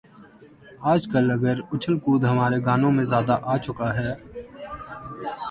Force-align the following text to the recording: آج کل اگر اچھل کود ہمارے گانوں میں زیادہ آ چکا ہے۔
آج 0.91 1.01
کل 1.11 1.25
اگر 1.37 1.55
اچھل 1.73 1.95
کود 2.05 2.21
ہمارے 2.31 2.57
گانوں 2.67 2.91
میں 2.95 3.05
زیادہ 3.11 3.35
آ 3.51 3.55
چکا 3.65 3.89
ہے۔ 3.97 4.11